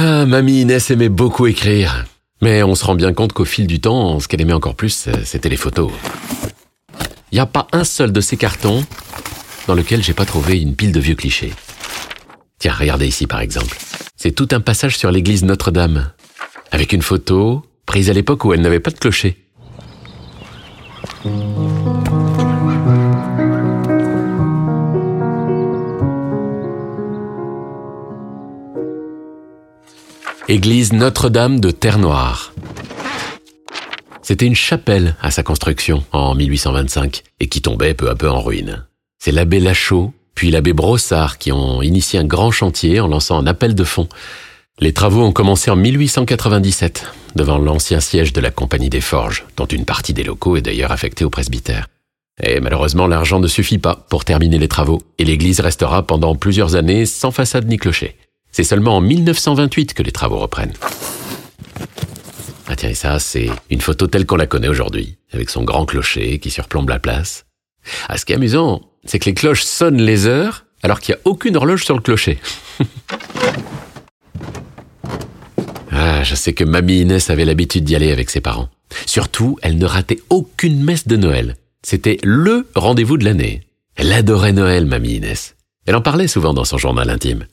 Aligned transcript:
Ah, 0.00 0.26
mamie 0.26 0.60
Inès 0.60 0.92
aimait 0.92 1.08
beaucoup 1.08 1.48
écrire. 1.48 2.04
Mais 2.40 2.62
on 2.62 2.76
se 2.76 2.84
rend 2.84 2.94
bien 2.94 3.12
compte 3.12 3.32
qu'au 3.32 3.44
fil 3.44 3.66
du 3.66 3.80
temps, 3.80 4.20
ce 4.20 4.28
qu'elle 4.28 4.40
aimait 4.40 4.52
encore 4.52 4.76
plus, 4.76 5.08
euh, 5.08 5.12
c'était 5.24 5.48
les 5.48 5.56
photos. 5.56 5.90
Il 7.32 7.34
n'y 7.34 7.40
a 7.40 7.46
pas 7.46 7.66
un 7.72 7.82
seul 7.82 8.12
de 8.12 8.20
ces 8.20 8.36
cartons 8.36 8.84
dans 9.66 9.74
lequel 9.74 10.04
j'ai 10.04 10.12
pas 10.12 10.24
trouvé 10.24 10.60
une 10.60 10.76
pile 10.76 10.92
de 10.92 11.00
vieux 11.00 11.16
clichés. 11.16 11.52
Tiens, 12.60 12.76
regardez 12.78 13.08
ici 13.08 13.26
par 13.26 13.40
exemple. 13.40 13.76
C'est 14.14 14.30
tout 14.30 14.46
un 14.52 14.60
passage 14.60 14.96
sur 14.96 15.10
l'église 15.10 15.42
Notre-Dame, 15.42 16.12
avec 16.70 16.92
une 16.92 17.02
photo 17.02 17.66
prise 17.84 18.08
à 18.08 18.12
l'époque 18.12 18.44
où 18.44 18.52
elle 18.52 18.60
n'avait 18.60 18.78
pas 18.78 18.92
de 18.92 18.98
clocher. 18.98 19.36
Église 30.50 30.94
Notre-Dame 30.94 31.60
de 31.60 31.70
Terre-Noire. 31.70 32.54
C'était 34.22 34.46
une 34.46 34.54
chapelle 34.54 35.14
à 35.20 35.30
sa 35.30 35.42
construction 35.42 36.04
en 36.10 36.34
1825 36.34 37.22
et 37.38 37.48
qui 37.50 37.60
tombait 37.60 37.92
peu 37.92 38.08
à 38.08 38.14
peu 38.14 38.30
en 38.30 38.40
ruine. 38.40 38.86
C'est 39.18 39.30
l'abbé 39.30 39.60
Lachaud 39.60 40.14
puis 40.34 40.50
l'abbé 40.50 40.72
Brossard 40.72 41.36
qui 41.36 41.52
ont 41.52 41.82
initié 41.82 42.18
un 42.18 42.24
grand 42.24 42.50
chantier 42.50 42.98
en 42.98 43.08
lançant 43.08 43.38
un 43.38 43.46
appel 43.46 43.74
de 43.74 43.84
fonds. 43.84 44.08
Les 44.78 44.94
travaux 44.94 45.22
ont 45.22 45.32
commencé 45.32 45.70
en 45.70 45.76
1897 45.76 47.04
devant 47.36 47.58
l'ancien 47.58 48.00
siège 48.00 48.32
de 48.32 48.40
la 48.40 48.50
Compagnie 48.50 48.88
des 48.88 49.02
Forges, 49.02 49.44
dont 49.58 49.66
une 49.66 49.84
partie 49.84 50.14
des 50.14 50.24
locaux 50.24 50.56
est 50.56 50.62
d'ailleurs 50.62 50.92
affectée 50.92 51.26
au 51.26 51.30
presbytère. 51.30 51.88
Et 52.42 52.60
malheureusement, 52.60 53.06
l'argent 53.06 53.38
ne 53.38 53.48
suffit 53.48 53.76
pas 53.76 54.06
pour 54.08 54.24
terminer 54.24 54.58
les 54.58 54.68
travaux, 54.68 55.02
et 55.18 55.26
l'église 55.26 55.60
restera 55.60 56.06
pendant 56.06 56.36
plusieurs 56.36 56.74
années 56.74 57.04
sans 57.04 57.32
façade 57.32 57.68
ni 57.68 57.76
clocher. 57.76 58.16
C'est 58.58 58.64
seulement 58.64 58.96
en 58.96 59.00
1928 59.00 59.94
que 59.94 60.02
les 60.02 60.10
travaux 60.10 60.38
reprennent. 60.38 60.72
Ah 62.66 62.74
tiens, 62.74 62.88
et 62.88 62.94
ça, 62.94 63.20
c'est 63.20 63.48
une 63.70 63.80
photo 63.80 64.08
telle 64.08 64.26
qu'on 64.26 64.34
la 64.34 64.48
connaît 64.48 64.66
aujourd'hui, 64.66 65.16
avec 65.32 65.48
son 65.48 65.62
grand 65.62 65.86
clocher 65.86 66.40
qui 66.40 66.50
surplombe 66.50 66.88
la 66.88 66.98
place. 66.98 67.46
Ah, 68.08 68.18
ce 68.18 68.24
qui 68.24 68.32
est 68.32 68.34
amusant, 68.34 68.82
c'est 69.04 69.20
que 69.20 69.26
les 69.26 69.34
cloches 69.34 69.62
sonnent 69.62 70.02
les 70.02 70.26
heures 70.26 70.64
alors 70.82 70.98
qu'il 70.98 71.14
n'y 71.14 71.20
a 71.20 71.22
aucune 71.24 71.56
horloge 71.56 71.84
sur 71.84 71.94
le 71.94 72.00
clocher. 72.00 72.40
ah, 75.92 76.24
je 76.24 76.34
sais 76.34 76.52
que 76.52 76.64
Mamie 76.64 77.02
Inès 77.02 77.30
avait 77.30 77.44
l'habitude 77.44 77.84
d'y 77.84 77.94
aller 77.94 78.10
avec 78.10 78.28
ses 78.28 78.40
parents. 78.40 78.70
Surtout, 79.06 79.56
elle 79.62 79.78
ne 79.78 79.86
ratait 79.86 80.18
aucune 80.30 80.82
messe 80.82 81.06
de 81.06 81.14
Noël. 81.14 81.54
C'était 81.84 82.18
LE 82.24 82.66
rendez-vous 82.74 83.18
de 83.18 83.24
l'année. 83.24 83.60
Elle 83.94 84.12
adorait 84.12 84.50
Noël, 84.50 84.84
Mamie 84.84 85.14
Inès. 85.14 85.54
Elle 85.88 85.96
en 85.96 86.02
parlait 86.02 86.28
souvent 86.28 86.52
dans 86.52 86.66
son 86.66 86.76
journal 86.76 87.08
intime. 87.08 87.46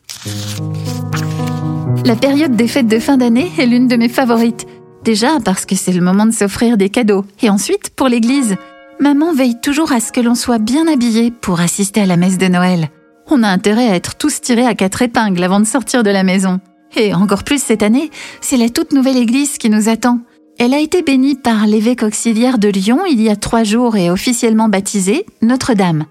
La 2.04 2.18
période 2.18 2.58
des 2.58 2.68
fêtes 2.68 2.90
de 2.90 3.00
fin 3.00 3.16
d'année 3.16 3.50
est 3.58 3.66
l'une 3.66 3.88
de 3.88 3.96
mes 3.96 4.10
favorites. 4.10 4.66
Déjà 5.06 5.40
parce 5.46 5.66
que 5.66 5.78
c'est 5.78 5.94
le 5.94 6.02
moment 6.02 6.26
de 6.26 6.34
s'offrir 6.34 6.76
des 6.76 6.90
cadeaux. 6.90 7.24
Et 7.42 7.50
ensuite 7.50 7.92
pour 7.96 8.10
l'église. 8.10 8.58
Maman 9.00 9.34
veille 9.34 9.62
toujours 9.62 9.94
à 9.94 10.02
ce 10.02 10.12
que 10.12 10.20
l'on 10.20 10.36
soit 10.36 10.58
bien 10.58 10.86
habillé 10.86 11.32
pour 11.32 11.62
assister 11.62 12.02
à 12.02 12.06
la 12.06 12.18
messe 12.18 12.38
de 12.38 12.48
Noël. 12.48 12.90
On 13.32 13.42
a 13.42 13.48
intérêt 13.48 13.88
à 13.88 13.96
être 13.96 14.16
tous 14.16 14.42
tirés 14.42 14.68
à 14.68 14.76
quatre 14.76 15.02
épingles 15.02 15.42
avant 15.42 15.62
de 15.62 15.66
sortir 15.66 16.04
de 16.04 16.10
la 16.10 16.24
maison. 16.24 16.60
Et 16.98 17.14
encore 17.14 17.46
plus 17.46 17.64
cette 17.64 17.84
année, 17.84 18.12
c'est 18.42 18.58
la 18.58 18.68
toute 18.68 18.92
nouvelle 18.92 19.18
église 19.18 19.58
qui 19.58 19.70
nous 19.70 19.88
attend. 19.88 20.20
Elle 20.60 20.74
a 20.74 20.80
été 20.80 21.04
bénie 21.04 21.36
par 21.36 21.68
l'évêque 21.68 22.04
auxiliaire 22.04 22.58
de 22.58 22.68
Lyon 22.68 23.00
il 23.10 23.22
y 23.22 23.30
a 23.30 23.38
trois 23.38 23.64
jours 23.64 23.96
et 23.96 24.12
officiellement 24.12 24.68
baptisée 24.68 25.26
Notre-Dame. 25.42 26.04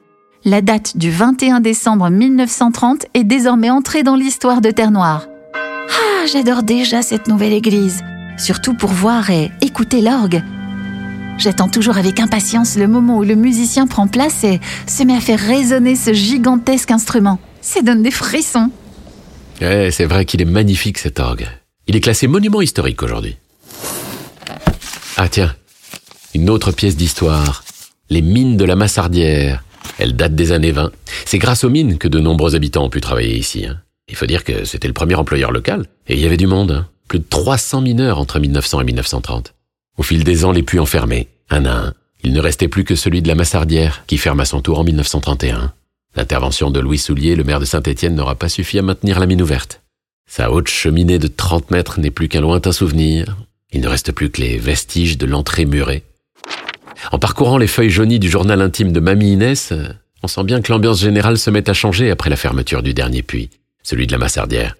La 0.46 0.60
date 0.60 0.98
du 0.98 1.10
21 1.10 1.60
décembre 1.60 2.10
1930 2.10 3.06
est 3.14 3.24
désormais 3.24 3.70
entrée 3.70 4.02
dans 4.02 4.14
l'histoire 4.14 4.60
de 4.60 4.70
Terre-Noire. 4.70 5.26
Ah, 5.54 6.26
j'adore 6.30 6.62
déjà 6.62 7.00
cette 7.00 7.28
nouvelle 7.28 7.54
église, 7.54 8.02
surtout 8.36 8.74
pour 8.74 8.90
voir 8.90 9.30
et 9.30 9.50
écouter 9.62 10.02
l'orgue. 10.02 10.42
J'attends 11.38 11.70
toujours 11.70 11.96
avec 11.96 12.20
impatience 12.20 12.76
le 12.76 12.86
moment 12.86 13.16
où 13.16 13.22
le 13.22 13.36
musicien 13.36 13.86
prend 13.86 14.06
place 14.06 14.44
et 14.44 14.60
se 14.86 15.02
met 15.02 15.16
à 15.16 15.20
faire 15.20 15.40
résonner 15.40 15.96
ce 15.96 16.12
gigantesque 16.12 16.90
instrument. 16.90 17.38
Ça 17.62 17.80
donne 17.80 18.02
des 18.02 18.10
frissons. 18.10 18.70
Ouais, 19.62 19.88
c'est 19.90 20.04
vrai 20.04 20.26
qu'il 20.26 20.42
est 20.42 20.46
magnifique 20.46 20.98
cet 20.98 21.20
orgue. 21.20 21.48
Il 21.86 21.96
est 21.96 22.02
classé 22.02 22.26
monument 22.26 22.60
historique 22.60 23.02
aujourd'hui. 23.02 23.38
Ah 25.16 25.28
tiens, 25.30 25.54
une 26.34 26.50
autre 26.50 26.70
pièce 26.70 26.96
d'histoire. 26.96 27.64
Les 28.10 28.20
mines 28.20 28.58
de 28.58 28.64
la 28.66 28.76
Massardière. 28.76 29.64
Elles 29.98 30.16
datent 30.16 30.34
des 30.34 30.52
années 30.52 30.72
20. 30.72 30.90
C'est 31.24 31.38
grâce 31.38 31.64
aux 31.64 31.70
mines 31.70 31.98
que 31.98 32.08
de 32.08 32.20
nombreux 32.20 32.54
habitants 32.54 32.84
ont 32.84 32.90
pu 32.90 33.00
travailler 33.00 33.36
ici. 33.36 33.66
Hein. 33.66 33.80
Il 34.08 34.16
faut 34.16 34.26
dire 34.26 34.44
que 34.44 34.64
c'était 34.64 34.88
le 34.88 34.94
premier 34.94 35.14
employeur 35.14 35.50
local. 35.50 35.86
Et 36.08 36.14
il 36.14 36.20
y 36.20 36.26
avait 36.26 36.36
du 36.36 36.46
monde. 36.46 36.72
Hein. 36.72 36.88
Plus 37.08 37.18
de 37.18 37.26
300 37.28 37.80
mineurs 37.80 38.18
entre 38.18 38.38
1900 38.38 38.80
et 38.80 38.84
1930. 38.84 39.54
Au 39.96 40.02
fil 40.02 40.24
des 40.24 40.44
ans, 40.44 40.52
les 40.52 40.62
puits 40.62 40.80
ont 40.80 40.86
fermé, 40.86 41.28
un 41.50 41.64
à 41.64 41.72
un. 41.72 41.94
Il 42.22 42.32
ne 42.32 42.40
restait 42.40 42.68
plus 42.68 42.84
que 42.84 42.94
celui 42.94 43.22
de 43.22 43.28
la 43.28 43.34
Massardière, 43.34 44.04
qui 44.06 44.18
ferme 44.18 44.40
à 44.40 44.44
son 44.44 44.60
tour 44.60 44.78
en 44.78 44.84
1931. 44.84 45.72
L'intervention 46.16 46.70
de 46.70 46.80
Louis 46.80 46.98
Soulier, 46.98 47.36
le 47.36 47.44
maire 47.44 47.60
de 47.60 47.64
Saint-Étienne, 47.64 48.14
n'aura 48.14 48.34
pas 48.34 48.48
suffi 48.48 48.78
à 48.78 48.82
maintenir 48.82 49.20
la 49.20 49.26
mine 49.26 49.42
ouverte. 49.42 49.82
Sa 50.26 50.50
haute 50.50 50.68
cheminée 50.68 51.18
de 51.18 51.28
30 51.28 51.70
mètres 51.70 52.00
n'est 52.00 52.10
plus 52.10 52.28
qu'un 52.28 52.40
lointain 52.40 52.72
souvenir. 52.72 53.36
Il 53.72 53.80
ne 53.80 53.88
reste 53.88 54.12
plus 54.12 54.30
que 54.30 54.40
les 54.40 54.58
vestiges 54.58 55.18
de 55.18 55.26
l'entrée 55.26 55.66
murée. 55.66 56.02
En 57.12 57.18
parcourant 57.18 57.58
les 57.58 57.66
feuilles 57.66 57.90
jaunies 57.90 58.18
du 58.18 58.28
journal 58.28 58.60
intime 58.60 58.92
de 58.92 59.00
Mamie 59.00 59.32
Inès, 59.32 59.72
on 60.22 60.28
sent 60.28 60.44
bien 60.44 60.62
que 60.62 60.72
l'ambiance 60.72 61.00
générale 61.00 61.38
se 61.38 61.50
met 61.50 61.68
à 61.68 61.74
changer 61.74 62.10
après 62.10 62.30
la 62.30 62.36
fermeture 62.36 62.82
du 62.82 62.94
dernier 62.94 63.22
puits, 63.22 63.50
celui 63.82 64.06
de 64.06 64.12
la 64.12 64.18
Massardière. 64.18 64.74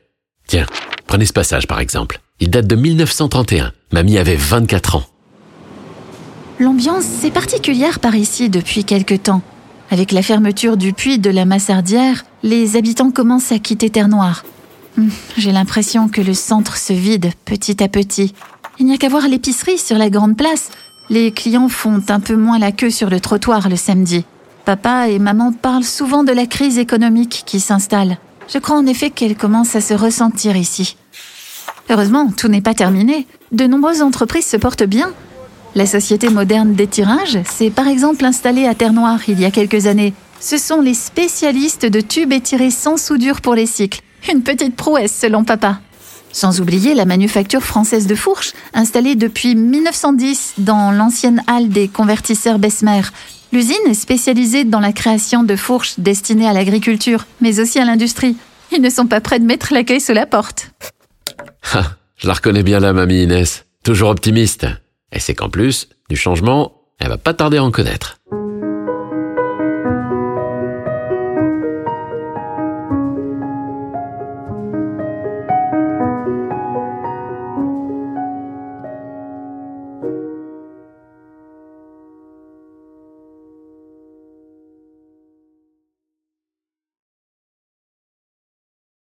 Tiens, 0.47 0.67
prenez 1.07 1.27
ce 1.27 1.33
passage 1.33 1.67
par 1.67 1.81
exemple. 1.81 2.21
Il 2.41 2.51
date 2.51 2.67
de 2.67 2.77
1931. 2.77 3.73
Mamie 3.93 4.19
avait 4.19 4.37
24 4.37 4.97
ans. 4.97 5.05
L'ambiance 6.59 7.25
est 7.25 7.31
particulière 7.31 8.01
par 8.01 8.15
ici 8.15 8.49
depuis 8.49 8.85
quelque 8.85 9.15
temps. 9.15 9.43
Avec 9.91 10.13
la 10.13 10.23
fermeture 10.23 10.77
du 10.77 10.93
puits 10.93 11.19
de 11.19 11.31
la 11.31 11.45
Massardière, 11.45 12.25
les 12.43 12.77
habitants 12.77 13.11
commencent 13.11 13.53
à 13.53 13.59
quitter 13.59 13.91
Terre-Noire. 13.91 14.45
Hum, 14.97 15.11
j'ai 15.37 15.53
l'impression 15.53 16.09
que 16.09 16.21
le 16.21 16.35
centre 16.35 16.77
se 16.77 16.93
vide 16.93 17.31
petit 17.45 17.83
à 17.83 17.89
petit. 17.89 18.35
Il 18.79 18.87
n'y 18.87 18.95
a 18.95 18.97
qu'à 18.97 19.09
voir 19.09 19.29
l'épicerie 19.29 19.79
sur 19.79 19.99
la 19.99 20.11
grande 20.11 20.37
place. 20.37 20.71
Les 21.11 21.33
clients 21.33 21.69
font 21.69 22.03
un 22.09 22.21
peu 22.21 22.35
moins 22.35 22.59
la 22.59 22.73
queue 22.73 22.91
sur 22.91 23.11
le 23.11 23.21
trottoir 23.21 23.69
le 23.69 23.77
samedi. 23.77 24.25
Papa 24.65 25.09
et 25.09 25.19
maman 25.19 25.53
parlent 25.53 25.85
souvent 25.85 26.25
de 26.25 26.33
la 26.33 26.47
crise 26.47 26.79
économique 26.79 27.43
qui 27.45 27.61
s'installe. 27.61 28.17
Je 28.49 28.59
crois 28.59 28.77
en 28.77 28.87
effet 28.87 29.11
qu'elle 29.11 29.37
commence 29.37 29.77
à 29.77 29.83
se 29.83 29.93
ressentir 29.93 30.57
ici. 30.57 30.97
Heureusement, 31.91 32.31
tout 32.35 32.49
n'est 32.49 32.63
pas 32.63 32.73
terminé. 32.73 33.27
De 33.53 33.67
nombreuses 33.67 34.01
entreprises 34.01 34.47
se 34.47 34.57
portent 34.57 34.85
bien. 34.85 35.13
La 35.75 35.87
Société 35.87 36.31
moderne 36.31 36.73
d'étirage 36.73 37.39
s'est 37.45 37.71
par 37.71 37.89
exemple 37.89 38.25
installée 38.25 38.67
à 38.67 38.75
Terre-Noire 38.75 39.21
il 39.29 39.41
y 39.41 39.45
a 39.45 39.51
quelques 39.51 39.87
années. 39.87 40.15
Ce 40.41 40.57
sont 40.57 40.81
les 40.81 40.95
spécialistes 40.95 41.87
de 41.87 42.01
tubes 42.01 42.33
étirés 42.33 42.71
sans 42.71 42.97
soudure 42.97 43.43
pour 43.43 43.55
les 43.55 43.67
cycles. 43.67 44.01
Une 44.33 44.43
petite 44.43 44.77
prouesse 44.77 45.15
selon 45.15 45.45
papa. 45.45 45.81
Sans 46.35 46.61
oublier 46.61 46.95
la 46.95 47.05
manufacture 47.05 47.63
française 47.63 48.09
de 48.09 48.17
fourches, 48.17 48.55
installée 48.75 49.15
depuis 49.15 49.55
1910 49.55 50.55
dans 50.59 50.91
l'ancienne 50.91 51.45
halle 51.47 51.69
des 51.69 51.87
convertisseurs 51.87 52.59
Bessemer. 52.59 53.03
L'usine 53.53 53.77
est 53.87 53.95
spécialisée 53.95 54.65
dans 54.65 54.81
la 54.81 54.93
création 54.93 55.45
de 55.45 55.55
fourches 55.55 55.95
destinées 55.99 56.49
à 56.49 56.53
l'agriculture, 56.53 57.25
mais 57.41 57.61
aussi 57.61 57.79
à 57.79 57.85
l'industrie. 57.85 58.37
Ils 58.73 58.83
ne 58.83 58.91
sont 58.91 59.07
pas 59.07 59.21
prêts 59.21 59.39
de 59.39 59.45
mettre 59.45 59.73
l'accueil 59.73 60.01
sous 60.01 60.13
la 60.13 60.27
porte. 60.27 60.73
Ah, 61.73 61.93
je 62.17 62.27
la 62.27 62.35
reconnais 62.35 62.65
bien 62.65 62.81
là, 62.81 62.93
mamie 62.93 63.23
Inès. 63.23 63.65
Toujours 63.85 64.11
optimiste. 64.11 64.67
Et 65.13 65.21
c'est 65.21 65.37
qu'en 65.37 65.51
plus, 65.51 65.89
du 66.11 66.17
changement, 66.17 66.73
elle 66.99 67.11
va 67.11 67.17
pas 67.17 67.33
tarder 67.33 67.59
à 67.59 67.65
en 67.65 67.71
connaître. 67.71 68.19